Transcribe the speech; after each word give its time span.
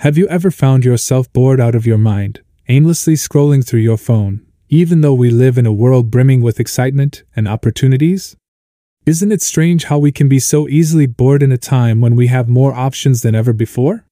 Have 0.00 0.16
you 0.16 0.26
ever 0.28 0.50
found 0.50 0.82
yourself 0.82 1.30
bored 1.30 1.60
out 1.60 1.74
of 1.74 1.84
your 1.84 1.98
mind, 1.98 2.40
aimlessly 2.68 3.16
scrolling 3.16 3.62
through 3.62 3.80
your 3.80 3.98
phone, 3.98 4.40
even 4.70 5.02
though 5.02 5.12
we 5.12 5.28
live 5.28 5.58
in 5.58 5.66
a 5.66 5.74
world 5.74 6.10
brimming 6.10 6.40
with 6.40 6.58
excitement 6.58 7.22
and 7.36 7.46
opportunities? 7.46 8.34
Isn't 9.04 9.30
it 9.30 9.42
strange 9.42 9.84
how 9.84 9.98
we 9.98 10.10
can 10.10 10.26
be 10.26 10.38
so 10.38 10.66
easily 10.68 11.04
bored 11.04 11.42
in 11.42 11.52
a 11.52 11.58
time 11.58 12.00
when 12.00 12.16
we 12.16 12.28
have 12.28 12.48
more 12.48 12.72
options 12.72 13.20
than 13.20 13.34
ever 13.34 13.52
before? 13.52 14.06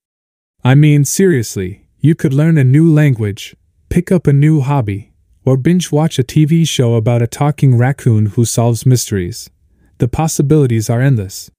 I 0.62 0.74
mean, 0.74 1.06
seriously, 1.06 1.89
you 2.00 2.14
could 2.14 2.34
learn 2.34 2.59
a 2.59 2.64
new 2.64 2.93
language, 2.93 3.57
pick 3.89 4.12
up 4.12 4.27
a 4.27 4.32
new 4.34 4.61
hobby, 4.61 5.14
or 5.46 5.57
binge 5.57 5.91
watch 5.91 6.18
a 6.18 6.23
TV 6.23 6.68
show 6.68 6.96
about 6.96 7.23
a 7.23 7.27
talking 7.27 7.79
raccoon 7.79 8.27
who 8.27 8.45
solves 8.45 8.84
mysteries. 8.84 9.48
The 9.96 10.09
possibilities 10.09 10.91
are 10.91 11.00
endless. 11.00 11.50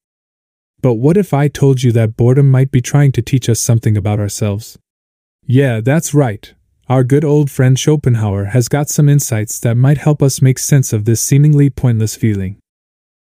But 0.81 0.95
what 0.95 1.17
if 1.17 1.33
I 1.33 1.47
told 1.47 1.83
you 1.83 1.91
that 1.91 2.15
boredom 2.15 2.49
might 2.49 2.71
be 2.71 2.81
trying 2.81 3.11
to 3.13 3.21
teach 3.21 3.49
us 3.49 3.59
something 3.59 3.97
about 3.97 4.19
ourselves? 4.19 4.77
Yeah, 5.45 5.81
that's 5.81 6.13
right. 6.13 6.53
Our 6.88 7.03
good 7.03 7.23
old 7.23 7.52
friend 7.52 7.77
Schopenhauer 7.77 8.45
has 8.45 8.67
got 8.67 8.89
some 8.89 9.09
insights 9.09 9.59
that 9.59 9.77
might 9.77 9.99
help 9.99 10.23
us 10.23 10.41
make 10.41 10.57
sense 10.57 10.91
of 10.91 11.05
this 11.05 11.21
seemingly 11.21 11.69
pointless 11.69 12.15
feeling. 12.15 12.57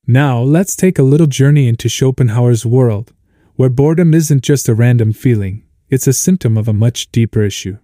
Now, 0.06 0.40
let's 0.40 0.76
take 0.76 1.00
a 1.00 1.04
little 1.04 1.28
journey 1.28 1.68
into 1.68 1.90
Schopenhauer's 1.90 2.66
world, 2.66 3.14
where 3.56 3.70
boredom 3.70 4.14
isn't 4.14 4.44
just 4.44 4.70
a 4.70 4.76
random 4.76 5.14
feeling, 5.14 5.64
it's 5.90 6.08
a 6.08 6.14
symptom 6.14 6.58
of 6.58 6.68
a 6.68 6.74
much 6.74 7.12
deeper 7.12 7.42
issue. 7.42 7.78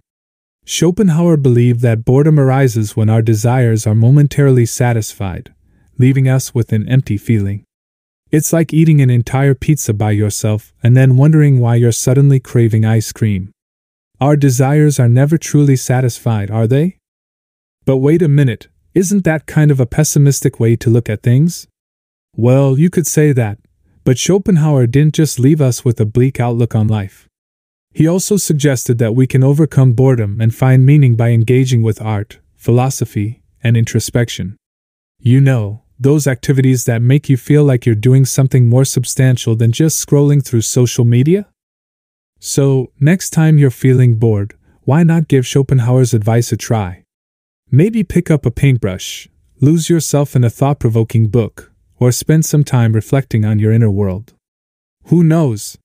Schopenhauer 0.64 1.36
believed 1.36 1.80
that 1.80 2.04
boredom 2.04 2.40
arises 2.40 2.96
when 2.96 3.08
our 3.08 3.22
desires 3.22 3.86
are 3.86 3.94
momentarily 3.94 4.66
satisfied, 4.66 5.54
leaving 5.98 6.28
us 6.28 6.54
with 6.54 6.72
an 6.72 6.88
empty 6.88 7.16
feeling. 7.16 7.65
It's 8.32 8.52
like 8.52 8.74
eating 8.74 9.00
an 9.00 9.10
entire 9.10 9.54
pizza 9.54 9.94
by 9.94 10.10
yourself 10.10 10.72
and 10.82 10.96
then 10.96 11.16
wondering 11.16 11.60
why 11.60 11.76
you're 11.76 11.92
suddenly 11.92 12.40
craving 12.40 12.84
ice 12.84 13.12
cream. 13.12 13.52
Our 14.20 14.36
desires 14.36 14.98
are 14.98 15.08
never 15.08 15.38
truly 15.38 15.76
satisfied, 15.76 16.50
are 16.50 16.66
they? 16.66 16.98
But 17.84 17.98
wait 17.98 18.22
a 18.22 18.28
minute, 18.28 18.66
isn't 18.94 19.24
that 19.24 19.46
kind 19.46 19.70
of 19.70 19.78
a 19.78 19.86
pessimistic 19.86 20.58
way 20.58 20.74
to 20.76 20.90
look 20.90 21.08
at 21.08 21.22
things? 21.22 21.68
Well, 22.34 22.78
you 22.78 22.90
could 22.90 23.06
say 23.06 23.32
that, 23.32 23.58
but 24.02 24.18
Schopenhauer 24.18 24.86
didn't 24.86 25.14
just 25.14 25.38
leave 25.38 25.60
us 25.60 25.84
with 25.84 26.00
a 26.00 26.06
bleak 26.06 26.40
outlook 26.40 26.74
on 26.74 26.88
life. 26.88 27.28
He 27.94 28.08
also 28.08 28.36
suggested 28.36 28.98
that 28.98 29.14
we 29.14 29.26
can 29.26 29.44
overcome 29.44 29.92
boredom 29.92 30.40
and 30.40 30.54
find 30.54 30.84
meaning 30.84 31.14
by 31.14 31.30
engaging 31.30 31.82
with 31.82 32.02
art, 32.02 32.40
philosophy, 32.54 33.42
and 33.62 33.76
introspection. 33.76 34.56
You 35.18 35.40
know, 35.40 35.82
those 35.98 36.26
activities 36.26 36.84
that 36.84 37.02
make 37.02 37.28
you 37.28 37.36
feel 37.36 37.64
like 37.64 37.86
you're 37.86 37.94
doing 37.94 38.24
something 38.24 38.68
more 38.68 38.84
substantial 38.84 39.56
than 39.56 39.72
just 39.72 40.04
scrolling 40.04 40.44
through 40.44 40.62
social 40.62 41.04
media? 41.04 41.46
So, 42.38 42.92
next 43.00 43.30
time 43.30 43.58
you're 43.58 43.70
feeling 43.70 44.16
bored, 44.16 44.54
why 44.82 45.02
not 45.02 45.28
give 45.28 45.46
Schopenhauer's 45.46 46.12
advice 46.12 46.52
a 46.52 46.56
try? 46.56 47.04
Maybe 47.70 48.04
pick 48.04 48.30
up 48.30 48.44
a 48.44 48.50
paintbrush, 48.50 49.28
lose 49.60 49.88
yourself 49.88 50.36
in 50.36 50.44
a 50.44 50.50
thought 50.50 50.78
provoking 50.78 51.28
book, 51.28 51.72
or 51.98 52.12
spend 52.12 52.44
some 52.44 52.62
time 52.62 52.92
reflecting 52.92 53.44
on 53.44 53.58
your 53.58 53.72
inner 53.72 53.90
world. 53.90 54.34
Who 55.06 55.24
knows? 55.24 55.78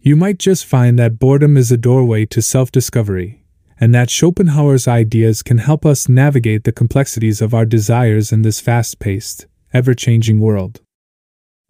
You 0.00 0.16
might 0.16 0.38
just 0.38 0.64
find 0.64 0.98
that 0.98 1.18
boredom 1.18 1.56
is 1.56 1.70
a 1.70 1.76
doorway 1.76 2.26
to 2.26 2.42
self 2.42 2.72
discovery 2.72 3.41
and 3.82 3.92
that 3.92 4.10
Schopenhauer's 4.10 4.86
ideas 4.86 5.42
can 5.42 5.58
help 5.58 5.84
us 5.84 6.08
navigate 6.08 6.62
the 6.62 6.70
complexities 6.70 7.42
of 7.42 7.52
our 7.52 7.66
desires 7.66 8.30
in 8.30 8.42
this 8.42 8.60
fast 8.60 9.00
paced, 9.00 9.46
ever 9.72 9.92
changing 9.92 10.38
world. 10.38 10.80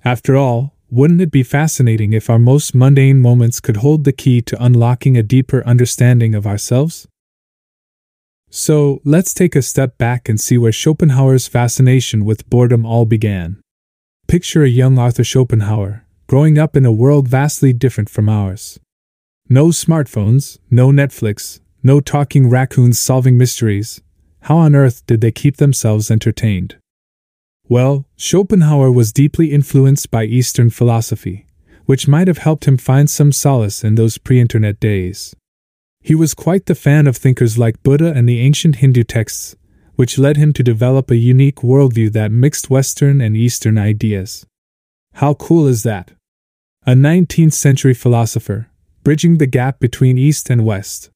After 0.04 0.36
all, 0.36 0.76
wouldn't 0.90 1.22
it 1.22 1.30
be 1.30 1.42
fascinating 1.42 2.12
if 2.12 2.28
our 2.28 2.38
most 2.38 2.74
mundane 2.74 3.22
moments 3.22 3.60
could 3.60 3.78
hold 3.78 4.04
the 4.04 4.12
key 4.12 4.42
to 4.42 4.62
unlocking 4.62 5.16
a 5.16 5.22
deeper 5.22 5.64
understanding 5.64 6.34
of 6.34 6.46
ourselves? 6.46 7.08
So, 8.50 9.00
let's 9.06 9.32
take 9.32 9.56
a 9.56 9.62
step 9.62 9.96
back 9.96 10.28
and 10.28 10.38
see 10.38 10.58
where 10.58 10.70
Schopenhauer's 10.70 11.48
fascination 11.48 12.26
with 12.26 12.50
boredom 12.50 12.84
all 12.84 13.06
began. 13.06 13.58
Picture 14.28 14.64
a 14.64 14.68
young 14.68 14.98
Arthur 14.98 15.24
Schopenhauer, 15.24 16.04
growing 16.26 16.58
up 16.58 16.76
in 16.76 16.84
a 16.84 16.92
world 16.92 17.26
vastly 17.26 17.72
different 17.72 18.10
from 18.10 18.28
ours. 18.28 18.78
No 19.48 19.68
smartphones, 19.68 20.58
no 20.70 20.90
Netflix, 20.90 21.61
no 21.82 22.00
talking 22.00 22.48
raccoons 22.48 22.98
solving 22.98 23.36
mysteries. 23.36 24.00
How 24.42 24.56
on 24.58 24.74
earth 24.74 25.04
did 25.06 25.20
they 25.20 25.32
keep 25.32 25.56
themselves 25.56 26.10
entertained? 26.10 26.76
Well, 27.68 28.06
Schopenhauer 28.16 28.92
was 28.92 29.12
deeply 29.12 29.52
influenced 29.52 30.10
by 30.10 30.24
Eastern 30.24 30.70
philosophy, 30.70 31.46
which 31.86 32.08
might 32.08 32.28
have 32.28 32.38
helped 32.38 32.66
him 32.66 32.76
find 32.76 33.08
some 33.08 33.32
solace 33.32 33.84
in 33.84 33.94
those 33.94 34.18
pre 34.18 34.40
internet 34.40 34.80
days. 34.80 35.34
He 36.00 36.14
was 36.14 36.34
quite 36.34 36.66
the 36.66 36.74
fan 36.74 37.06
of 37.06 37.16
thinkers 37.16 37.56
like 37.56 37.82
Buddha 37.82 38.12
and 38.12 38.28
the 38.28 38.40
ancient 38.40 38.76
Hindu 38.76 39.04
texts, 39.04 39.56
which 39.94 40.18
led 40.18 40.36
him 40.36 40.52
to 40.54 40.62
develop 40.62 41.10
a 41.10 41.16
unique 41.16 41.56
worldview 41.56 42.12
that 42.12 42.32
mixed 42.32 42.68
Western 42.68 43.20
and 43.20 43.36
Eastern 43.36 43.78
ideas. 43.78 44.44
How 45.14 45.34
cool 45.34 45.68
is 45.68 45.84
that? 45.84 46.10
A 46.84 46.94
19th 46.94 47.52
century 47.52 47.94
philosopher, 47.94 48.68
bridging 49.04 49.38
the 49.38 49.46
gap 49.46 49.78
between 49.78 50.18
East 50.18 50.50
and 50.50 50.64
West. 50.64 51.11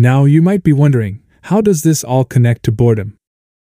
Now 0.00 0.26
you 0.26 0.42
might 0.42 0.62
be 0.62 0.72
wondering, 0.72 1.24
how 1.42 1.60
does 1.60 1.82
this 1.82 2.04
all 2.04 2.24
connect 2.24 2.62
to 2.66 2.70
boredom? 2.70 3.16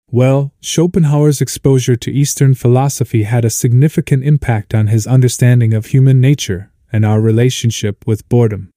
Well, 0.09 0.53
Schopenhauer's 0.59 1.39
exposure 1.39 1.95
to 1.97 2.11
Eastern 2.11 2.55
philosophy 2.55 3.23
had 3.23 3.45
a 3.45 3.51
significant 3.51 4.23
impact 4.23 4.73
on 4.73 4.87
his 4.87 5.05
understanding 5.05 5.75
of 5.75 5.85
human 5.85 6.19
nature 6.19 6.71
and 6.91 7.05
our 7.05 7.21
relationship 7.21 8.07
with 8.07 8.27
boredom. 8.27 8.71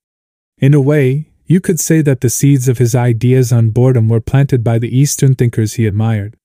In 0.58 0.74
a 0.74 0.80
way, 0.80 1.30
you 1.46 1.58
could 1.58 1.80
say 1.80 2.02
that 2.02 2.20
the 2.20 2.28
seeds 2.28 2.68
of 2.68 2.76
his 2.76 2.94
ideas 2.94 3.50
on 3.50 3.70
boredom 3.70 4.10
were 4.10 4.20
planted 4.20 4.62
by 4.62 4.78
the 4.78 4.94
Eastern 4.94 5.34
thinkers 5.34 5.74
he 5.74 5.86
admired. 5.86 6.36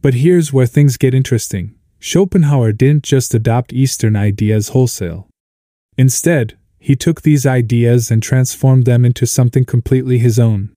But 0.00 0.14
here's 0.14 0.54
where 0.54 0.66
things 0.66 0.96
get 0.96 1.12
interesting 1.12 1.74
Schopenhauer 1.98 2.72
didn't 2.72 3.04
just 3.04 3.34
adopt 3.34 3.74
Eastern 3.74 4.16
ideas 4.16 4.70
wholesale. 4.70 5.28
Instead, 5.98 6.56
he 6.84 6.94
took 6.94 7.22
these 7.22 7.46
ideas 7.46 8.10
and 8.10 8.22
transformed 8.22 8.84
them 8.84 9.06
into 9.06 9.26
something 9.26 9.64
completely 9.64 10.18
his 10.18 10.38
own. 10.38 10.70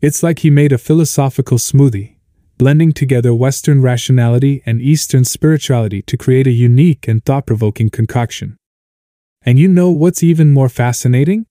It's 0.00 0.22
like 0.22 0.38
he 0.38 0.48
made 0.48 0.72
a 0.72 0.78
philosophical 0.78 1.58
smoothie, 1.58 2.16
blending 2.56 2.92
together 2.92 3.34
Western 3.34 3.82
rationality 3.82 4.62
and 4.64 4.80
Eastern 4.80 5.22
spirituality 5.22 6.00
to 6.00 6.16
create 6.16 6.46
a 6.46 6.50
unique 6.50 7.06
and 7.06 7.22
thought 7.22 7.44
provoking 7.44 7.90
concoction. 7.90 8.56
And 9.42 9.58
you 9.58 9.68
know 9.68 9.90
what's 9.90 10.22
even 10.22 10.50
more 10.50 10.70
fascinating? 10.70 11.44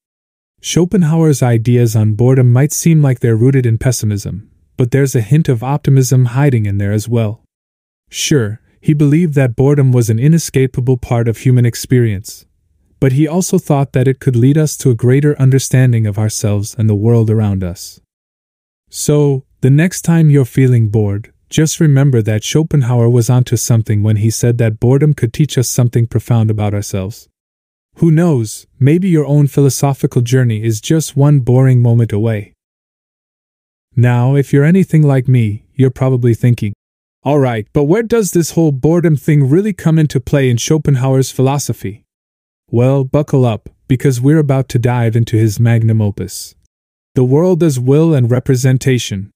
Schopenhauer's 0.60 1.44
ideas 1.44 1.96
on 1.96 2.14
boredom 2.16 2.52
might 2.52 2.74
seem 2.74 3.00
like 3.04 3.20
they're 3.20 3.36
rooted 3.36 3.68
in 3.68 3.78
pessimism, 3.78 4.50
but 4.76 4.90
there's 4.90 5.14
a 5.14 5.22
hint 5.22 5.48
of 5.48 5.64
optimism 5.64 6.26
hiding 6.26 6.66
in 6.66 6.80
there 6.80 6.94
as 6.94 7.08
well. 7.08 7.44
Sure, 8.10 8.60
he 8.82 8.96
believed 8.96 9.36
that 9.36 9.56
boredom 9.56 9.92
was 9.92 10.10
an 10.10 10.18
inescapable 10.18 10.98
part 10.98 11.28
of 11.28 11.38
human 11.38 11.64
experience, 11.68 12.48
but 13.04 13.12
he 13.12 13.28
also 13.28 13.58
thought 13.58 13.92
that 13.92 14.08
it 14.08 14.22
could 14.22 14.34
lead 14.34 14.58
us 14.58 14.78
to 14.78 14.90
a 14.90 14.96
greater 14.96 15.38
understanding 15.38 16.08
of 16.08 16.18
ourselves 16.18 16.74
and 16.78 16.90
the 16.90 16.96
world 16.96 17.30
around 17.30 17.62
us. 17.62 18.00
So, 18.90 19.44
the 19.60 19.70
next 19.70 20.04
time 20.04 20.30
you're 20.30 20.46
feeling 20.46 20.88
bored, 20.88 21.34
just 21.50 21.82
remember 21.82 22.22
that 22.22 22.46
Schopenhauer 22.46 23.10
was 23.10 23.30
onto 23.30 23.58
something 23.58 24.04
when 24.04 24.16
he 24.16 24.30
said 24.30 24.58
that 24.58 24.80
boredom 24.80 25.14
could 25.14 25.34
teach 25.34 25.58
us 25.58 25.68
something 25.68 26.08
profound 26.08 26.50
about 26.50 26.74
ourselves. 26.74 27.28
Who 27.96 28.10
knows, 28.10 28.68
maybe 28.80 29.10
your 29.10 29.26
own 29.26 29.48
philosophical 29.48 30.22
journey 30.22 30.64
is 30.64 30.80
just 30.80 31.18
one 31.18 31.42
boring 31.42 31.82
moment 31.82 32.14
away. 32.14 32.54
Now, 33.98 34.36
if 34.36 34.54
you're 34.54 34.64
anything 34.64 35.04
like 35.04 35.28
me, 35.28 35.66
you're 35.74 35.92
probably 35.92 36.34
thinking, 36.34 36.72
alright, 37.26 37.68
but 37.74 37.84
where 37.84 38.04
does 38.04 38.32
this 38.32 38.52
whole 38.52 38.72
boredom 38.72 39.18
thing 39.18 39.50
really 39.50 39.74
come 39.74 40.00
into 40.00 40.22
play 40.22 40.50
in 40.50 40.56
Schopenhauer's 40.56 41.32
philosophy? 41.32 42.03
Well, 42.74 43.04
buckle 43.04 43.46
up, 43.46 43.70
because 43.88 44.20
we're 44.20 44.40
about 44.40 44.68
to 44.70 44.80
dive 44.80 45.16
into 45.16 45.38
his 45.38 45.60
magnum 45.60 46.02
opus. 46.02 46.56
The 47.14 47.24
World 47.24 47.62
as 47.62 47.80
Will 47.80 48.16
and 48.16 48.32
Representation. 48.32 49.30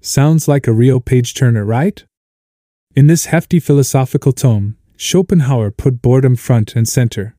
Sounds 0.00 0.46
like 0.46 0.68
a 0.68 0.72
real 0.72 1.00
page 1.00 1.34
turner, 1.34 1.64
right? 1.64 2.04
In 2.94 3.08
this 3.08 3.24
hefty 3.34 3.58
philosophical 3.58 4.30
tome, 4.30 4.76
Schopenhauer 4.96 5.72
put 5.72 6.00
boredom 6.00 6.36
front 6.36 6.76
and 6.76 6.88
center. 6.88 7.34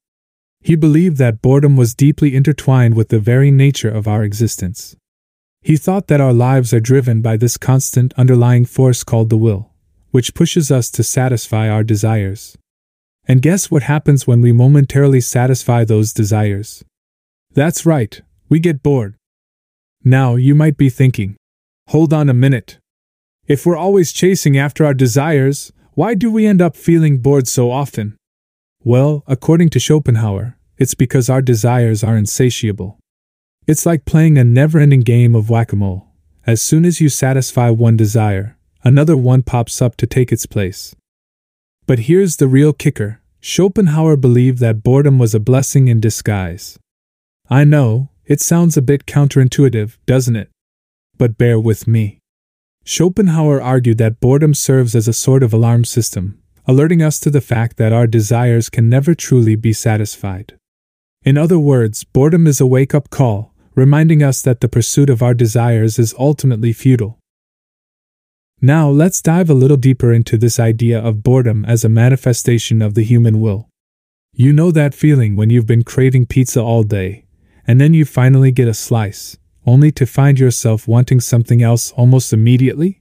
He 0.60 0.76
believed 0.76 1.16
that 1.20 1.42
boredom 1.42 1.78
was 1.78 1.96
deeply 1.96 2.36
intertwined 2.36 2.96
with 2.96 3.08
the 3.08 3.20
very 3.20 3.50
nature 3.50 3.90
of 3.90 4.10
our 4.10 4.26
existence. 4.26 4.98
He 5.62 5.78
thought 5.78 6.08
that 6.08 6.20
our 6.20 6.34
lives 6.34 6.74
are 6.74 6.82
driven 6.82 7.22
by 7.22 7.38
this 7.38 7.56
constant 7.56 8.14
underlying 8.18 8.66
force 8.66 9.06
called 9.06 9.30
the 9.30 9.38
will, 9.38 9.72
which 10.12 10.34
pushes 10.34 10.70
us 10.70 10.92
to 10.92 11.02
satisfy 11.02 11.70
our 11.70 11.86
desires. 11.86 12.58
And 13.30 13.44
guess 13.44 13.70
what 13.70 13.84
happens 13.84 14.26
when 14.26 14.42
we 14.42 14.52
momentarily 14.52 15.22
satisfy 15.22 15.84
those 15.84 16.14
desires? 16.14 16.84
That's 17.54 17.86
right, 17.86 18.20
we 18.50 18.60
get 18.60 18.82
bored. 18.82 19.18
Now, 20.04 20.34
you 20.34 20.56
might 20.56 20.78
be 20.78 20.90
thinking, 20.90 21.38
hold 21.90 22.12
on 22.12 22.28
a 22.28 22.34
minute. 22.34 22.80
If 23.48 23.68
we're 23.68 23.78
always 23.78 24.12
chasing 24.12 24.58
after 24.58 24.84
our 24.84 24.96
desires, 24.96 25.72
why 25.94 26.16
do 26.16 26.32
we 26.32 26.48
end 26.48 26.60
up 26.60 26.76
feeling 26.76 27.20
bored 27.20 27.48
so 27.48 27.70
often? 27.70 28.18
Well, 28.84 29.24
according 29.28 29.70
to 29.72 29.80
Schopenhauer, 29.80 30.58
it's 30.80 30.96
because 30.96 31.30
our 31.30 31.44
desires 31.44 32.04
are 32.04 32.18
insatiable. 32.18 32.98
It's 33.68 33.86
like 33.86 34.06
playing 34.06 34.40
a 34.40 34.44
never 34.44 34.80
ending 34.80 35.02
game 35.02 35.36
of 35.36 35.52
whack 35.52 35.72
a 35.72 35.76
mole. 35.76 36.08
As 36.48 36.64
soon 36.64 36.84
as 36.84 37.00
you 37.00 37.10
satisfy 37.10 37.70
one 37.70 37.96
desire, 37.96 38.58
another 38.84 39.16
one 39.16 39.44
pops 39.44 39.84
up 39.84 39.98
to 39.98 40.08
take 40.08 40.32
its 40.32 40.48
place. 40.48 40.96
But 41.86 42.00
here's 42.00 42.38
the 42.38 42.48
real 42.48 42.72
kicker 42.72 43.19
Schopenhauer 43.42 44.18
believed 44.18 44.60
that 44.60 44.84
boredom 44.84 45.18
was 45.18 45.34
a 45.34 45.40
blessing 45.40 45.88
in 45.88 46.00
disguise. 46.00 46.78
I 47.50 47.64
know, 47.64 48.10
it 48.26 48.42
sounds 48.42 48.76
a 48.76 48.82
bit 48.82 49.06
counterintuitive, 49.06 49.98
doesn't 50.06 50.36
it? 50.36 50.50
But 51.18 51.38
bear 51.38 51.60
with 51.60 51.88
me. 51.88 52.20
Schopenhauer 52.84 53.62
argued 53.62 53.98
that 54.00 54.20
boredom 54.20 54.54
serves 54.54 54.96
as 54.96 55.08
a 55.08 55.14
sort 55.14 55.44
of 55.44 55.54
alarm 55.54 55.86
system, 55.86 56.42
alerting 56.66 57.02
us 57.02 57.20
to 57.22 57.30
the 57.30 57.42
fact 57.42 57.78
that 57.78 57.94
our 57.94 58.08
desires 58.08 58.70
can 58.70 58.90
never 58.90 59.16
truly 59.16 59.56
be 59.56 59.74
satisfied. 59.74 60.58
In 61.24 61.38
other 61.38 61.60
words, 61.60 62.04
boredom 62.04 62.48
is 62.48 62.60
a 62.60 62.66
wake 62.66 62.94
up 62.94 63.10
call, 63.10 63.54
reminding 63.76 64.24
us 64.24 64.42
that 64.42 64.62
the 64.62 64.68
pursuit 64.68 65.10
of 65.10 65.22
our 65.22 65.34
desires 65.34 65.98
is 65.98 66.16
ultimately 66.18 66.74
futile. 66.74 67.19
Now, 68.62 68.90
let's 68.90 69.22
dive 69.22 69.50
a 69.50 69.54
little 69.54 69.78
deeper 69.78 70.12
into 70.12 70.38
this 70.38 70.60
idea 70.60 71.00
of 71.00 71.24
boredom 71.24 71.64
as 71.66 71.86
a 71.86 71.90
manifestation 71.90 72.82
of 72.82 72.94
the 72.94 73.04
human 73.04 73.40
will. 73.40 73.70
You 74.34 74.52
know 74.52 74.72
that 74.72 74.94
feeling 74.94 75.36
when 75.36 75.50
you've 75.50 75.66
been 75.66 75.84
craving 75.84 76.26
pizza 76.26 76.62
all 76.62 76.84
day, 76.84 77.26
and 77.66 77.80
then 77.80 77.94
you 77.94 78.04
finally 78.04 78.52
get 78.52 78.68
a 78.68 78.74
slice, 78.74 79.38
only 79.66 79.92
to 79.94 80.06
find 80.06 80.40
yourself 80.40 80.88
wanting 80.88 81.22
something 81.22 81.62
else 81.62 81.92
almost 81.94 82.34
immediately? 82.34 83.00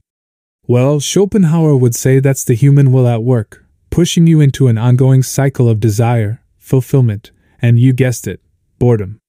Well, 0.65 0.99
Schopenhauer 0.99 1.75
would 1.75 1.95
say 1.95 2.19
that's 2.19 2.43
the 2.43 2.53
human 2.53 2.91
will 2.91 3.07
at 3.07 3.23
work, 3.23 3.65
pushing 3.89 4.27
you 4.27 4.39
into 4.39 4.67
an 4.67 4.77
ongoing 4.77 5.23
cycle 5.23 5.67
of 5.67 5.79
desire, 5.79 6.41
fulfillment, 6.57 7.31
and 7.61 7.79
you 7.79 7.91
guessed 7.91 8.27
it, 8.27 8.39
boredom. 8.77 9.19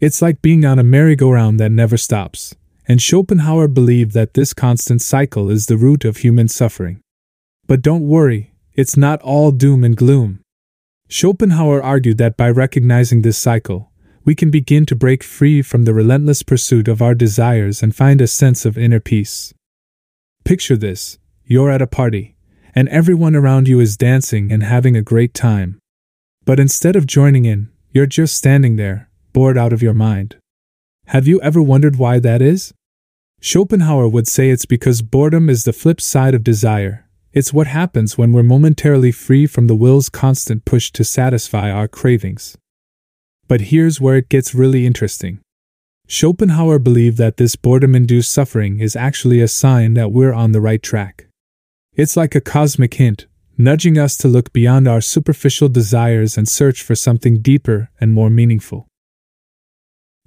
It's 0.00 0.22
like 0.22 0.40
being 0.40 0.64
on 0.64 0.78
a 0.78 0.84
merry-go-round 0.84 1.60
that 1.60 1.72
never 1.72 1.96
stops, 1.96 2.54
and 2.86 3.00
Schopenhauer 3.00 3.68
believed 3.68 4.12
that 4.12 4.34
this 4.34 4.52
constant 4.52 5.02
cycle 5.02 5.50
is 5.50 5.66
the 5.66 5.76
root 5.76 6.04
of 6.04 6.18
human 6.18 6.48
suffering. 6.48 7.00
But 7.66 7.82
don't 7.82 8.08
worry, 8.08 8.54
it's 8.74 8.96
not 8.96 9.22
all 9.22 9.50
doom 9.50 9.84
and 9.84 9.96
gloom. 9.96 10.40
Schopenhauer 11.08 11.82
argued 11.82 12.18
that 12.18 12.36
by 12.36 12.50
recognizing 12.50 13.22
this 13.22 13.38
cycle, 13.38 13.92
we 14.24 14.34
can 14.34 14.50
begin 14.50 14.86
to 14.86 14.96
break 14.96 15.22
free 15.22 15.62
from 15.62 15.84
the 15.84 15.94
relentless 15.94 16.42
pursuit 16.42 16.88
of 16.88 17.02
our 17.02 17.14
desires 17.14 17.82
and 17.82 17.94
find 17.94 18.20
a 18.20 18.26
sense 18.26 18.64
of 18.64 18.78
inner 18.78 19.00
peace. 19.00 19.52
Picture 20.44 20.76
this 20.76 21.18
you're 21.44 21.70
at 21.70 21.82
a 21.82 21.86
party, 21.86 22.36
and 22.74 22.88
everyone 22.88 23.36
around 23.36 23.68
you 23.68 23.78
is 23.80 23.96
dancing 23.96 24.50
and 24.50 24.62
having 24.62 24.96
a 24.96 25.02
great 25.02 25.34
time. 25.34 25.78
But 26.44 26.58
instead 26.58 26.96
of 26.96 27.06
joining 27.06 27.44
in, 27.44 27.70
you're 27.90 28.06
just 28.06 28.36
standing 28.36 28.76
there, 28.76 29.10
bored 29.32 29.58
out 29.58 29.72
of 29.72 29.82
your 29.82 29.94
mind. 29.94 30.36
Have 31.06 31.26
you 31.26 31.40
ever 31.42 31.60
wondered 31.60 31.96
why 31.96 32.18
that 32.20 32.40
is? 32.40 32.72
Schopenhauer 33.40 34.08
would 34.08 34.28
say 34.28 34.50
it's 34.50 34.64
because 34.64 35.02
boredom 35.02 35.50
is 35.50 35.64
the 35.64 35.72
flip 35.72 36.00
side 36.00 36.34
of 36.34 36.44
desire. 36.44 37.08
It's 37.32 37.52
what 37.52 37.66
happens 37.66 38.16
when 38.16 38.32
we're 38.32 38.42
momentarily 38.42 39.10
free 39.10 39.46
from 39.46 39.66
the 39.66 39.74
will's 39.74 40.08
constant 40.08 40.64
push 40.64 40.90
to 40.92 41.04
satisfy 41.04 41.70
our 41.70 41.88
cravings. 41.88 42.56
But 43.48 43.72
here's 43.72 44.00
where 44.00 44.16
it 44.16 44.28
gets 44.28 44.54
really 44.54 44.86
interesting. 44.86 45.40
Schopenhauer 46.08 46.78
believed 46.78 47.18
that 47.18 47.36
this 47.36 47.56
boredom 47.56 47.94
induced 47.94 48.32
suffering 48.32 48.80
is 48.80 48.96
actually 48.96 49.40
a 49.40 49.48
sign 49.48 49.94
that 49.94 50.12
we're 50.12 50.32
on 50.32 50.52
the 50.52 50.60
right 50.60 50.82
track. 50.82 51.26
It's 51.94 52.16
like 52.16 52.34
a 52.34 52.40
cosmic 52.40 52.94
hint, 52.94 53.26
nudging 53.58 53.98
us 53.98 54.16
to 54.18 54.28
look 54.28 54.52
beyond 54.52 54.86
our 54.86 55.00
superficial 55.00 55.68
desires 55.68 56.38
and 56.38 56.48
search 56.48 56.82
for 56.82 56.94
something 56.94 57.40
deeper 57.40 57.90
and 58.00 58.12
more 58.12 58.30
meaningful. 58.30 58.86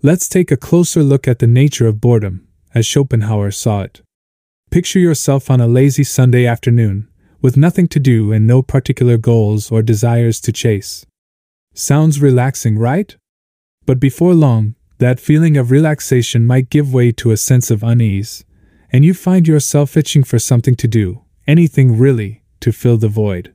Let's 0.06 0.30
take 0.30 0.52
a 0.52 0.56
closer 0.56 1.02
look 1.02 1.28
at 1.28 1.40
the 1.40 1.48
nature 1.48 1.88
of 1.88 2.00
boredom, 2.00 2.48
as 2.76 2.86
Schopenhauer 2.86 3.50
saw 3.50 3.82
it. 3.82 4.04
Picture 4.70 5.00
yourself 5.00 5.50
on 5.50 5.60
a 5.60 5.66
lazy 5.66 6.04
Sunday 6.04 6.46
afternoon, 6.46 7.10
with 7.42 7.58
nothing 7.58 7.88
to 7.88 8.00
do 8.00 8.32
and 8.32 8.46
no 8.46 8.62
particular 8.62 9.18
goals 9.18 9.72
or 9.72 9.82
desires 9.82 10.40
to 10.42 10.52
chase. 10.52 11.08
Sounds 11.74 12.22
relaxing, 12.22 12.78
right? 12.78 13.16
But 13.88 14.00
before 14.00 14.36
long, 14.36 14.76
that 15.00 15.20
feeling 15.20 15.58
of 15.58 15.72
relaxation 15.72 16.46
might 16.46 16.70
give 16.70 16.94
way 16.94 17.12
to 17.14 17.32
a 17.32 17.36
sense 17.36 17.72
of 17.72 17.82
unease, 17.82 18.46
and 18.92 19.04
you 19.04 19.16
find 19.16 19.48
yourself 19.48 19.98
itching 19.98 20.24
for 20.24 20.38
something 20.38 20.76
to 20.76 20.88
do, 20.88 21.24
anything 21.48 21.98
really, 21.98 22.44
to 22.60 22.72
fill 22.72 22.98
the 22.98 23.08
void. 23.08 23.54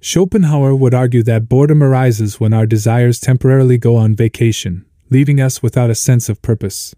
Schopenhauer 0.00 0.74
would 0.74 0.94
argue 0.94 1.22
that 1.22 1.48
boredom 1.48 1.80
arises 1.80 2.40
when 2.40 2.52
our 2.52 2.66
desires 2.66 3.20
temporarily 3.20 3.78
go 3.78 3.94
on 3.94 4.16
vacation, 4.16 4.84
leaving 5.10 5.40
us 5.40 5.62
without 5.62 5.90
a 5.90 5.94
sense 5.94 6.28
of 6.28 6.42
purpose. 6.42 6.94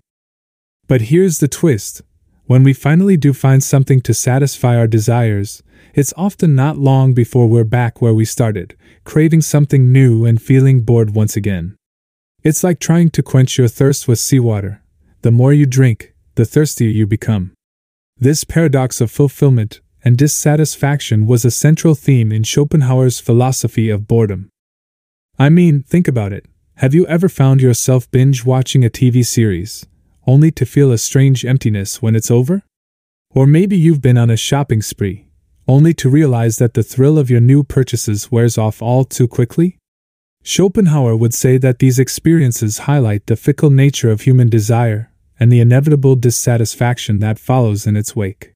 But 0.86 1.02
here's 1.02 1.38
the 1.38 1.48
twist 1.48 2.02
when 2.46 2.62
we 2.62 2.72
finally 2.72 3.18
do 3.18 3.34
find 3.34 3.62
something 3.62 4.00
to 4.00 4.14
satisfy 4.14 4.74
our 4.76 4.86
desires, 4.86 5.62
it's 5.92 6.14
often 6.16 6.54
not 6.54 6.78
long 6.78 7.12
before 7.12 7.46
we're 7.46 7.62
back 7.62 8.00
where 8.00 8.14
we 8.14 8.24
started, 8.24 8.74
craving 9.04 9.42
something 9.42 9.92
new 9.92 10.24
and 10.24 10.40
feeling 10.40 10.80
bored 10.80 11.14
once 11.14 11.36
again. 11.36 11.76
It's 12.42 12.64
like 12.64 12.80
trying 12.80 13.10
to 13.10 13.22
quench 13.22 13.58
your 13.58 13.68
thirst 13.68 14.08
with 14.08 14.18
seawater. 14.18 14.82
The 15.20 15.30
more 15.30 15.52
you 15.52 15.66
drink, 15.66 16.14
the 16.36 16.46
thirstier 16.46 16.88
you 16.88 17.06
become. 17.06 17.52
This 18.16 18.44
paradox 18.44 19.02
of 19.02 19.10
fulfillment 19.10 19.80
and 20.02 20.16
dissatisfaction 20.16 21.26
was 21.26 21.44
a 21.44 21.50
central 21.50 21.94
theme 21.94 22.32
in 22.32 22.44
Schopenhauer's 22.44 23.20
philosophy 23.20 23.90
of 23.90 24.08
boredom. 24.08 24.48
I 25.38 25.50
mean, 25.50 25.82
think 25.82 26.08
about 26.08 26.32
it. 26.32 26.46
Have 26.78 26.94
you 26.94 27.08
ever 27.08 27.28
found 27.28 27.60
yourself 27.60 28.08
binge 28.12 28.44
watching 28.44 28.84
a 28.84 28.88
TV 28.88 29.26
series, 29.26 29.84
only 30.28 30.52
to 30.52 30.64
feel 30.64 30.92
a 30.92 30.96
strange 30.96 31.44
emptiness 31.44 32.00
when 32.00 32.14
it's 32.14 32.30
over? 32.30 32.62
Or 33.34 33.48
maybe 33.48 33.76
you've 33.76 34.00
been 34.00 34.16
on 34.16 34.30
a 34.30 34.36
shopping 34.36 34.80
spree, 34.80 35.26
only 35.66 35.92
to 35.94 36.08
realize 36.08 36.58
that 36.58 36.74
the 36.74 36.84
thrill 36.84 37.18
of 37.18 37.30
your 37.30 37.40
new 37.40 37.64
purchases 37.64 38.30
wears 38.30 38.56
off 38.56 38.80
all 38.80 39.04
too 39.04 39.26
quickly? 39.26 39.76
Schopenhauer 40.44 41.16
would 41.16 41.34
say 41.34 41.58
that 41.58 41.80
these 41.80 41.98
experiences 41.98 42.86
highlight 42.86 43.26
the 43.26 43.34
fickle 43.34 43.70
nature 43.70 44.12
of 44.12 44.20
human 44.20 44.48
desire 44.48 45.10
and 45.40 45.50
the 45.50 45.58
inevitable 45.58 46.14
dissatisfaction 46.14 47.18
that 47.18 47.40
follows 47.40 47.88
in 47.88 47.96
its 47.96 48.14
wake. 48.14 48.52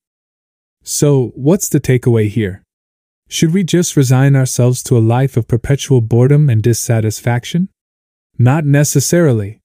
So, 0.84 1.32
what's 1.34 1.68
the 1.68 1.80
takeaway 1.80 2.28
here? 2.28 2.62
Should 3.28 3.52
we 3.52 3.64
just 3.64 3.96
resign 3.96 4.36
ourselves 4.36 4.80
to 4.84 4.96
a 4.96 5.00
life 5.00 5.36
of 5.36 5.48
perpetual 5.48 6.00
boredom 6.00 6.49
and 6.49 6.62
dissatisfaction? 6.62 7.68
Not 8.42 8.64
necessarily. 8.64 9.61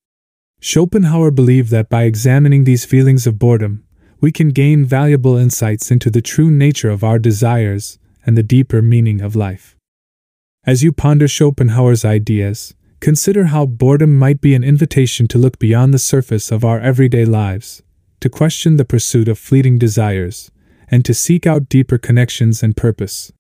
Schopenhauer 0.62 1.32
believed 1.32 1.72
that 1.72 1.90
by 1.90 2.04
examining 2.04 2.64
these 2.64 2.86
feelings 2.86 3.26
of 3.26 3.40
boredom, 3.40 3.84
we 4.22 4.32
can 4.32 4.50
gain 4.50 4.86
valuable 4.86 5.36
insights 5.36 5.90
into 5.90 6.12
the 6.12 6.22
true 6.22 6.52
nature 6.52 6.92
of 6.92 7.04
our 7.04 7.18
desires 7.18 7.98
and 8.24 8.38
the 8.38 8.44
deeper 8.44 8.84
meaning 8.84 9.20
of 9.20 9.36
life. 9.36 9.76
As 10.64 10.84
you 10.84 10.92
ponder 10.92 11.28
Schopenhauer's 11.28 12.06
ideas, 12.06 12.76
consider 13.00 13.46
how 13.46 13.66
boredom 13.66 14.16
might 14.16 14.42
be 14.42 14.54
an 14.54 14.64
invitation 14.64 15.28
to 15.30 15.40
look 15.40 15.58
beyond 15.58 15.92
the 15.92 15.98
surface 16.14 16.52
of 16.52 16.64
our 16.64 16.80
everyday 16.80 17.26
lives, 17.26 17.82
to 18.20 18.30
question 18.30 18.78
the 18.78 18.86
pursuit 18.86 19.28
of 19.28 19.40
fleeting 19.40 19.80
desires, 19.80 20.52
and 20.92 21.04
to 21.04 21.16
seek 21.16 21.48
out 21.48 21.68
deeper 21.68 21.98
connections 21.98 22.62
and 22.62 22.78
purpose. 22.78 23.32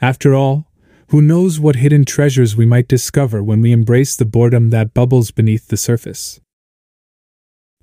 After 0.00 0.34
all, 0.34 0.66
who 1.08 1.20
knows 1.20 1.60
what 1.60 1.76
hidden 1.76 2.04
treasures 2.04 2.56
we 2.56 2.66
might 2.66 2.88
discover 2.88 3.42
when 3.42 3.60
we 3.60 3.72
embrace 3.72 4.16
the 4.16 4.24
boredom 4.24 4.70
that 4.70 4.94
bubbles 4.94 5.30
beneath 5.30 5.68
the 5.68 5.76
surface? 5.76 6.40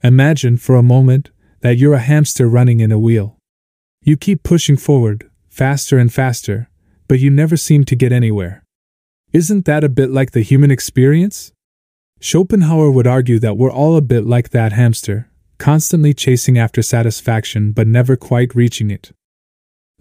Imagine 0.04 0.58
for 0.58 0.75
a 0.75 0.84
moment 0.84 1.30
that 1.62 1.78
you're 1.78 1.94
a 1.94 2.00
hamster 2.00 2.48
running 2.48 2.80
in 2.80 2.92
a 2.92 3.00
wheel. 3.00 3.38
You 4.04 4.18
keep 4.18 4.42
pushing 4.42 4.78
forward, 4.78 5.30
faster 5.50 6.00
and 6.00 6.12
faster, 6.12 6.70
but 7.08 7.20
you 7.20 7.30
never 7.30 7.56
seem 7.56 7.84
to 7.86 7.96
get 7.96 8.12
anywhere. 8.12 8.63
Isn't 9.32 9.66
that 9.66 9.84
a 9.84 9.90
bit 9.90 10.10
like 10.10 10.32
the 10.32 10.42
human 10.42 10.72
experience? 10.72 11.51
Schopenhauer 12.20 12.92
would 12.92 13.08
argue 13.08 13.40
that 13.40 13.58
we're 13.58 13.72
all 13.72 13.96
a 13.96 14.01
bit 14.01 14.25
like 14.25 14.50
that 14.50 14.74
hamster, 14.74 15.30
constantly 15.58 16.13
chasing 16.13 16.58
after 16.58 16.82
satisfaction 16.82 17.72
but 17.72 17.88
never 17.88 18.16
quite 18.16 18.56
reaching 18.56 18.90
it. 18.90 19.12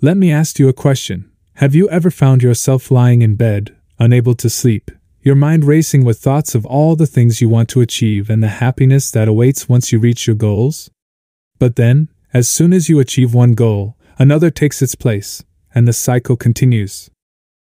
Let 0.00 0.16
me 0.16 0.32
ask 0.32 0.58
you 0.58 0.68
a 0.68 0.72
question 0.72 1.29
have 1.60 1.74
you 1.74 1.86
ever 1.90 2.10
found 2.10 2.42
yourself 2.42 2.90
lying 2.90 3.20
in 3.20 3.34
bed, 3.34 3.76
unable 3.98 4.34
to 4.34 4.48
sleep, 4.48 4.90
your 5.20 5.34
mind 5.34 5.62
racing 5.62 6.06
with 6.06 6.18
thoughts 6.18 6.54
of 6.54 6.64
all 6.64 6.96
the 6.96 7.04
things 7.04 7.42
you 7.42 7.50
want 7.50 7.68
to 7.68 7.82
achieve 7.82 8.30
and 8.30 8.42
the 8.42 8.48
happiness 8.64 9.10
that 9.10 9.28
awaits 9.28 9.68
once 9.68 9.92
you 9.92 9.98
reach 9.98 10.26
your 10.26 10.34
goals? 10.34 10.90
But 11.58 11.76
then, 11.76 12.08
as 12.32 12.48
soon 12.48 12.72
as 12.72 12.88
you 12.88 12.98
achieve 12.98 13.34
one 13.34 13.52
goal, 13.52 13.94
another 14.18 14.50
takes 14.50 14.80
its 14.80 14.94
place, 14.94 15.44
and 15.74 15.86
the 15.86 15.92
cycle 15.92 16.34
continues. 16.34 17.10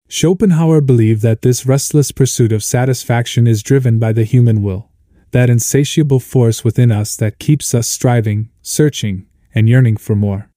Schopenhauer 0.06 0.80
believed 0.80 1.22
that 1.22 1.42
this 1.42 1.66
restless 1.66 2.12
pursuit 2.12 2.52
of 2.52 2.62
satisfaction 2.62 3.48
is 3.48 3.60
driven 3.60 3.98
by 3.98 4.12
the 4.12 4.22
human 4.22 4.62
will, 4.62 4.88
that 5.32 5.50
insatiable 5.50 6.20
force 6.20 6.62
within 6.62 6.92
us 6.92 7.16
that 7.16 7.40
keeps 7.40 7.74
us 7.74 7.88
striving, 7.88 8.50
searching, 8.62 9.26
and 9.52 9.68
yearning 9.68 9.96
for 9.96 10.14
more. 10.14 10.48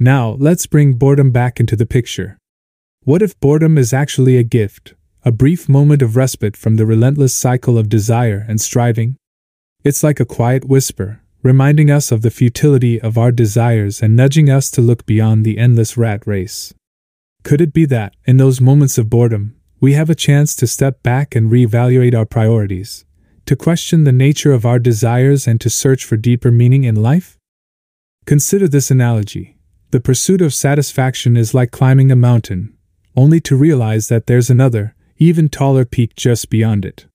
Now, 0.00 0.30
let's 0.40 0.66
bring 0.66 0.94
boredom 0.94 1.30
back 1.30 1.60
into 1.60 1.76
the 1.76 1.86
picture. 1.86 2.39
What 3.04 3.22
if 3.22 3.40
boredom 3.40 3.78
is 3.78 3.94
actually 3.94 4.36
a 4.36 4.42
gift, 4.42 4.92
a 5.24 5.32
brief 5.32 5.70
moment 5.70 6.02
of 6.02 6.16
respite 6.16 6.54
from 6.54 6.76
the 6.76 6.84
relentless 6.84 7.34
cycle 7.34 7.78
of 7.78 7.88
desire 7.88 8.44
and 8.46 8.60
striving? 8.60 9.16
It's 9.82 10.02
like 10.02 10.20
a 10.20 10.26
quiet 10.26 10.66
whisper, 10.66 11.22
reminding 11.42 11.90
us 11.90 12.12
of 12.12 12.20
the 12.20 12.30
futility 12.30 13.00
of 13.00 13.16
our 13.16 13.32
desires 13.32 14.02
and 14.02 14.14
nudging 14.14 14.50
us 14.50 14.70
to 14.72 14.82
look 14.82 15.06
beyond 15.06 15.46
the 15.46 15.56
endless 15.56 15.96
rat 15.96 16.26
race. 16.26 16.74
Could 17.42 17.62
it 17.62 17.72
be 17.72 17.86
that, 17.86 18.14
in 18.26 18.36
those 18.36 18.60
moments 18.60 18.98
of 18.98 19.08
boredom, 19.08 19.56
we 19.80 19.94
have 19.94 20.10
a 20.10 20.14
chance 20.14 20.54
to 20.56 20.66
step 20.66 21.02
back 21.02 21.34
and 21.34 21.50
reevaluate 21.50 22.14
our 22.14 22.26
priorities, 22.26 23.06
to 23.46 23.56
question 23.56 24.04
the 24.04 24.12
nature 24.12 24.52
of 24.52 24.66
our 24.66 24.78
desires 24.78 25.46
and 25.46 25.58
to 25.62 25.70
search 25.70 26.04
for 26.04 26.18
deeper 26.18 26.50
meaning 26.50 26.84
in 26.84 26.96
life? 26.96 27.38
Consider 28.26 28.68
this 28.68 28.90
analogy. 28.90 29.56
The 29.90 30.00
pursuit 30.00 30.42
of 30.42 30.52
satisfaction 30.52 31.38
is 31.38 31.54
like 31.54 31.70
climbing 31.70 32.12
a 32.12 32.16
mountain, 32.16 32.76
only 33.16 33.40
to 33.40 33.56
realize 33.56 34.08
that 34.08 34.26
there's 34.26 34.50
another, 34.50 34.94
even 35.18 35.48
taller 35.48 35.84
peak 35.84 36.16
just 36.16 36.50
beyond 36.50 36.84
it. 36.84 37.06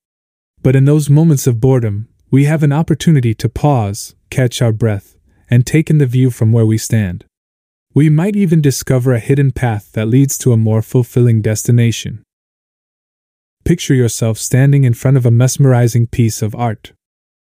But 0.61 0.75
in 0.75 0.85
those 0.85 1.09
moments 1.09 1.47
of 1.47 1.59
boredom, 1.59 2.07
we 2.31 2.45
have 2.45 2.63
an 2.63 2.73
opportunity 2.73 3.33
to 3.35 3.49
pause, 3.49 4.15
catch 4.29 4.61
our 4.61 4.71
breath, 4.71 5.15
and 5.49 5.65
take 5.65 5.89
in 5.89 5.99
the 5.99 6.05
view 6.05 6.31
from 6.31 6.51
where 6.51 6.65
we 6.65 6.77
stand. 6.77 7.25
We 7.93 8.09
might 8.09 8.35
even 8.35 8.61
discover 8.61 9.13
a 9.13 9.19
hidden 9.19 9.51
path 9.51 9.91
that 9.93 10.07
leads 10.07 10.37
to 10.39 10.51
a 10.51 10.57
more 10.57 10.81
fulfilling 10.81 11.41
destination. 11.41 12.23
Picture 13.63 13.93
yourself 13.93 14.37
standing 14.37 14.83
in 14.83 14.93
front 14.93 15.17
of 15.17 15.25
a 15.25 15.31
mesmerizing 15.31 16.07
piece 16.07 16.41
of 16.41 16.53
art. 16.55 16.91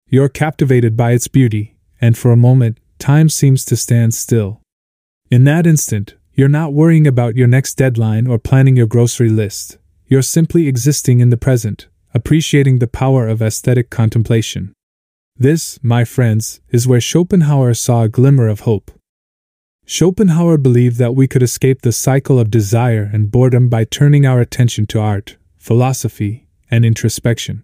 You're 0.09 0.29
captivated 0.29 0.97
by 0.97 1.13
its 1.13 1.27
beauty, 1.27 1.77
and 2.01 2.17
for 2.17 2.31
a 2.31 2.37
moment, 2.37 2.77
time 2.99 3.29
seems 3.29 3.63
to 3.65 3.77
stand 3.77 4.13
still. 4.13 4.61
In 5.31 5.45
that 5.45 5.65
instant, 5.65 6.15
you're 6.35 6.49
not 6.49 6.73
worrying 6.73 7.05
about 7.05 7.35
your 7.35 7.47
next 7.47 7.75
deadline 7.75 8.25
or 8.25 8.39
planning 8.39 8.75
your 8.75 8.87
grocery 8.87 9.29
list. 9.29 9.77
You're 10.07 10.23
simply 10.23 10.67
existing 10.67 11.19
in 11.19 11.29
the 11.29 11.37
present, 11.37 11.87
appreciating 12.13 12.79
the 12.79 12.87
power 12.87 13.27
of 13.27 13.41
aesthetic 13.41 13.89
contemplation. 13.89 14.73
This, 15.37 15.79
my 15.83 16.03
friends, 16.05 16.59
is 16.69 16.87
where 16.87 17.01
Schopenhauer 17.01 17.73
saw 17.75 18.03
a 18.03 18.09
glimmer 18.09 18.47
of 18.47 18.61
hope. 18.61 18.91
Schopenhauer 19.85 20.57
believed 20.57 20.97
that 20.97 21.15
we 21.15 21.27
could 21.27 21.43
escape 21.43 21.81
the 21.81 21.91
cycle 21.91 22.39
of 22.39 22.49
desire 22.49 23.09
and 23.11 23.31
boredom 23.31 23.69
by 23.69 23.83
turning 23.83 24.25
our 24.25 24.39
attention 24.39 24.87
to 24.87 24.99
art, 24.99 25.37
philosophy, 25.57 26.47
and 26.71 26.85
introspection. 26.85 27.63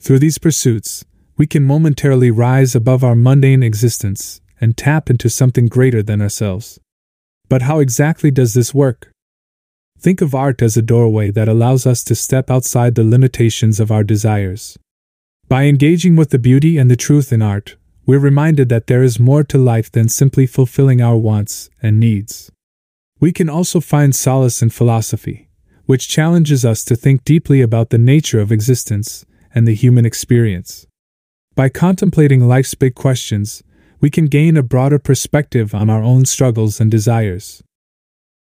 Through 0.00 0.18
these 0.18 0.38
pursuits, 0.38 1.04
we 1.36 1.46
can 1.46 1.64
momentarily 1.64 2.30
rise 2.30 2.74
above 2.74 3.02
our 3.02 3.14
mundane 3.14 3.62
existence 3.62 4.40
and 4.60 4.76
tap 4.76 5.08
into 5.08 5.30
something 5.30 5.66
greater 5.66 6.02
than 6.02 6.20
ourselves. 6.20 6.78
But 7.54 7.62
how 7.62 7.78
exactly 7.78 8.32
does 8.32 8.54
this 8.54 8.74
work? 8.74 9.12
Think 9.96 10.20
of 10.20 10.34
art 10.34 10.60
as 10.60 10.76
a 10.76 10.82
doorway 10.82 11.30
that 11.30 11.46
allows 11.46 11.86
us 11.86 12.02
to 12.02 12.16
step 12.16 12.50
outside 12.50 12.96
the 12.96 13.04
limitations 13.04 13.78
of 13.78 13.92
our 13.92 14.02
desires. 14.02 14.76
By 15.46 15.66
engaging 15.66 16.16
with 16.16 16.30
the 16.30 16.40
beauty 16.40 16.78
and 16.78 16.90
the 16.90 16.96
truth 16.96 17.32
in 17.32 17.42
art, 17.42 17.76
we're 18.06 18.18
reminded 18.18 18.70
that 18.70 18.88
there 18.88 19.04
is 19.04 19.20
more 19.20 19.44
to 19.44 19.56
life 19.56 19.88
than 19.92 20.08
simply 20.08 20.48
fulfilling 20.48 21.00
our 21.00 21.16
wants 21.16 21.70
and 21.80 22.00
needs. 22.00 22.50
We 23.20 23.30
can 23.30 23.48
also 23.48 23.78
find 23.78 24.16
solace 24.16 24.60
in 24.60 24.70
philosophy, 24.70 25.48
which 25.86 26.08
challenges 26.08 26.64
us 26.64 26.82
to 26.86 26.96
think 26.96 27.22
deeply 27.22 27.60
about 27.60 27.90
the 27.90 27.98
nature 27.98 28.40
of 28.40 28.50
existence 28.50 29.24
and 29.54 29.64
the 29.64 29.76
human 29.76 30.04
experience. 30.04 30.88
By 31.54 31.68
contemplating 31.68 32.48
life's 32.48 32.74
big 32.74 32.96
questions, 32.96 33.62
we 34.00 34.10
can 34.10 34.26
gain 34.26 34.56
a 34.56 34.62
broader 34.62 34.98
perspective 34.98 35.74
on 35.74 35.88
our 35.90 36.02
own 36.02 36.24
struggles 36.24 36.80
and 36.80 36.90
desires. 36.90 37.62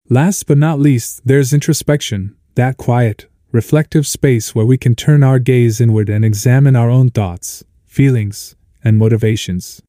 Last 0.09 0.47
but 0.47 0.59
not 0.59 0.81
least, 0.81 1.21
there's 1.25 1.53
introspection, 1.53 2.37
that 2.55 2.77
quiet, 2.77 3.27
reflective 3.53 4.07
space 4.07 4.55
where 4.55 4.67
we 4.67 4.79
can 4.79 4.95
turn 4.95 5.23
our 5.23 5.39
gaze 5.39 5.81
inward 5.81 6.09
and 6.09 6.25
examine 6.25 6.77
our 6.77 6.91
own 6.91 7.11
thoughts, 7.11 7.65
feelings, 7.87 8.57
and 8.83 8.99
motivations. 8.99 9.83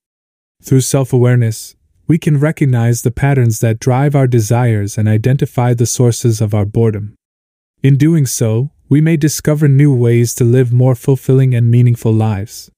Through 0.62 0.82
self 0.82 1.14
awareness, 1.14 1.76
we 2.08 2.18
can 2.18 2.40
recognize 2.40 3.02
the 3.02 3.12
patterns 3.12 3.60
that 3.60 3.80
drive 3.80 4.16
our 4.16 4.28
desires 4.28 4.98
and 4.98 5.08
identify 5.08 5.74
the 5.74 5.86
sources 5.86 6.42
of 6.42 6.54
our 6.54 6.66
boredom. 6.66 7.16
In 7.82 7.98
doing 7.98 8.26
so, 8.26 8.72
we 8.90 9.02
may 9.02 9.18
discover 9.18 9.68
new 9.68 9.96
ways 9.96 10.36
to 10.36 10.44
live 10.44 10.74
more 10.74 10.96
fulfilling 10.96 11.56
and 11.56 11.72
meaningful 11.72 12.12
lives. 12.12 12.70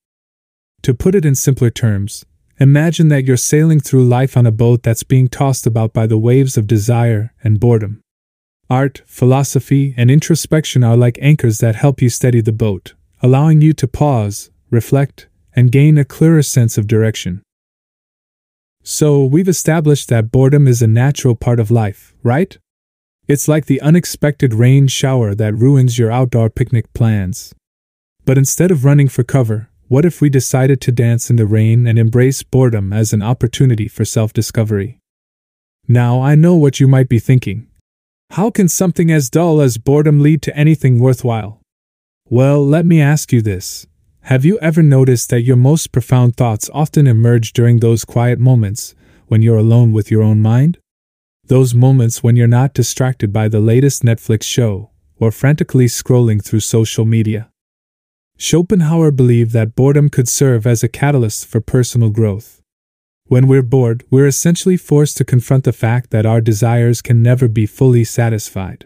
To 0.84 0.94
put 0.94 1.16
it 1.16 1.26
in 1.26 1.36
simpler 1.36 1.72
terms, 1.72 2.24
imagine 2.60 3.08
that 3.10 3.26
you're 3.26 3.38
sailing 3.38 3.80
through 3.80 4.06
life 4.06 4.38
on 4.38 4.46
a 4.46 4.52
boat 4.52 4.84
that's 4.84 5.04
being 5.04 5.28
tossed 5.28 5.66
about 5.66 5.94
by 5.94 6.08
the 6.08 6.18
waves 6.18 6.58
of 6.58 6.68
desire 6.68 7.34
and 7.44 7.60
boredom. 7.60 8.02
Art, 8.70 9.02
philosophy, 9.06 9.94
and 9.98 10.10
introspection 10.10 10.84
are 10.84 10.98
like 10.98 11.18
anchors 11.22 11.60
that 11.60 11.76
help 11.76 12.02
you 12.02 12.10
steady 12.10 12.42
the 12.42 12.52
boat, 12.52 12.94
allowing 13.22 13.62
you 13.62 13.74
to 13.74 13.88
pause, 13.88 14.52
reflect, 14.70 15.28
and 15.56 15.72
gain 15.72 15.98
a 15.98 16.06
clearer 16.06 16.42
sense 16.42 16.78
of 16.78 16.88
direction. 16.88 17.42
So, 18.82 19.24
we've 19.24 19.48
established 19.48 20.10
that 20.10 20.32
boredom 20.32 20.68
is 20.68 20.82
a 20.82 20.88
natural 20.88 21.36
part 21.36 21.60
of 21.60 21.72
life, 21.72 22.14
right? 22.24 22.58
It's 23.28 23.48
like 23.48 23.66
the 23.66 23.80
unexpected 23.80 24.54
rain 24.54 24.88
shower 24.88 25.34
that 25.36 25.56
ruins 25.56 25.98
your 25.98 26.12
outdoor 26.12 26.50
picnic 26.50 26.92
plans. 26.94 27.54
But 28.26 28.38
instead 28.38 28.72
of 28.72 28.84
running 28.84 29.08
for 29.08 29.24
cover, 29.24 29.70
what 29.88 30.06
if 30.06 30.22
we 30.22 30.30
decided 30.30 30.82
to 30.82 30.92
dance 30.92 31.30
in 31.30 31.36
the 31.36 31.46
rain 31.46 31.86
and 31.86 32.00
embrace 32.00 32.44
boredom 32.44 32.94
as 32.94 33.14
an 33.14 33.22
opportunity 33.22 33.88
for 33.88 34.06
self 34.06 34.34
discovery? 34.34 35.00
Now, 35.88 36.22
I 36.22 36.36
know 36.36 36.56
what 36.56 36.80
you 36.80 36.88
might 36.88 37.10
be 37.10 37.20
thinking. 37.20 37.68
How 38.32 38.50
can 38.50 38.68
something 38.68 39.12
as 39.12 39.30
dull 39.30 39.62
as 39.62 39.78
boredom 39.78 40.22
lead 40.22 40.42
to 40.44 40.58
anything 40.58 41.00
worthwhile? 41.00 41.62
Well, 42.30 42.66
let 42.66 42.86
me 42.86 43.02
ask 43.02 43.32
you 43.32 43.42
this 43.42 43.86
have 44.28 44.46
you 44.46 44.58
ever 44.60 44.82
noticed 44.82 45.30
that 45.30 45.42
your 45.42 45.58
most 45.58 45.92
profound 45.92 46.38
thoughts 46.38 46.70
often 46.74 47.08
emerge 47.08 47.52
during 47.52 47.80
those 47.80 48.06
quiet 48.06 48.40
moments 48.40 48.96
when 49.28 49.42
you're 49.42 49.58
alone 49.58 49.92
with 49.92 50.10
your 50.10 50.24
own 50.24 50.42
mind? 50.42 50.80
Those 51.46 51.76
moments 51.76 52.24
when 52.24 52.38
you're 52.38 52.48
not 52.48 52.74
distracted 52.74 53.34
by 53.34 53.50
the 53.50 53.60
latest 53.60 54.02
Netflix 54.02 54.44
show 54.44 54.92
or 55.18 55.30
frantically 55.30 55.88
scrolling 55.88 56.44
through 56.44 56.62
social 56.62 57.04
media. 57.04 57.50
Schopenhauer 58.44 59.12
believed 59.12 59.54
that 59.54 59.74
boredom 59.74 60.10
could 60.10 60.28
serve 60.28 60.68
as 60.68 60.84
a 60.84 60.90
catalyst 60.90 61.46
for 61.46 61.62
personal 61.62 62.10
growth. 62.10 62.62
When 63.28 63.48
we're 63.48 63.62
bored, 63.64 64.04
we're 64.12 64.28
essentially 64.28 64.76
forced 64.76 65.16
to 65.16 65.24
confront 65.24 65.64
the 65.64 65.72
fact 65.72 66.10
that 66.10 66.26
our 66.26 66.42
desires 66.42 67.02
can 67.02 67.24
never 67.24 67.48
be 67.48 67.66
fully 67.66 68.04
satisfied. 68.04 68.86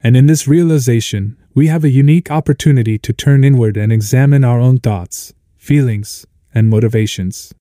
And 0.00 0.16
in 0.16 0.26
this 0.26 0.48
realization, 0.48 1.36
we 1.54 1.68
have 1.68 1.84
a 1.84 1.88
unique 1.88 2.32
opportunity 2.32 2.98
to 2.98 3.12
turn 3.12 3.44
inward 3.44 3.76
and 3.76 3.92
examine 3.92 4.42
our 4.42 4.58
own 4.58 4.78
thoughts, 4.78 5.34
feelings, 5.56 6.26
and 6.52 6.68
motivations. 6.68 7.54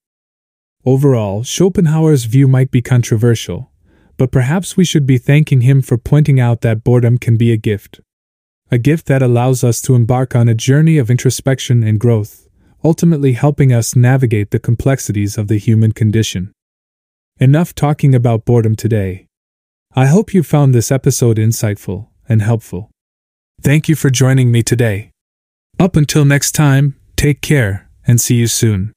Overall, 0.83 1.43
Schopenhauer's 1.43 2.25
view 2.25 2.47
might 2.47 2.71
be 2.71 2.81
controversial, 2.81 3.69
but 4.17 4.31
perhaps 4.31 4.75
we 4.75 4.83
should 4.83 5.05
be 5.05 5.19
thanking 5.19 5.61
him 5.61 5.83
for 5.83 5.99
pointing 5.99 6.39
out 6.39 6.61
that 6.61 6.83
boredom 6.83 7.19
can 7.19 7.37
be 7.37 7.51
a 7.51 7.57
gift. 7.57 8.01
A 8.71 8.77
gift 8.77 9.07
that 9.07 9.23
allows 9.23 9.63
us 9.63 9.81
to 9.81 9.95
embark 9.95 10.35
on 10.35 10.47
a 10.47 10.53
journey 10.53 10.99
of 10.99 11.09
introspection 11.09 11.83
and 11.83 11.99
growth, 11.99 12.47
ultimately 12.83 13.33
helping 13.33 13.73
us 13.73 13.95
navigate 13.95 14.51
the 14.51 14.59
complexities 14.59 15.37
of 15.37 15.47
the 15.47 15.57
human 15.57 15.91
condition. 15.91 16.53
Enough 17.39 17.73
talking 17.73 18.13
about 18.13 18.45
boredom 18.45 18.75
today. 18.75 19.25
I 19.95 20.05
hope 20.05 20.35
you 20.35 20.43
found 20.43 20.75
this 20.75 20.91
episode 20.91 21.37
insightful 21.37 22.09
and 22.27 22.43
helpful. 22.43 22.91
Thank 23.61 23.89
you 23.89 23.95
for 23.95 24.11
joining 24.11 24.51
me 24.51 24.61
today. 24.61 25.11
Up 25.79 25.95
until 25.95 26.23
next 26.23 26.51
time, 26.51 26.95
take 27.15 27.41
care 27.41 27.89
and 28.05 28.21
see 28.21 28.35
you 28.35 28.47
soon. 28.47 28.93